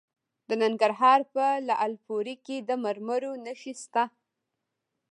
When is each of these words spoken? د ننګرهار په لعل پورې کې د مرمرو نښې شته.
د 0.47 0.49
ننګرهار 0.63 1.19
په 1.33 1.45
لعل 1.67 1.93
پورې 2.05 2.35
کې 2.45 2.57
د 2.67 2.69
مرمرو 2.83 3.31
نښې 3.45 3.73
شته. 3.81 4.03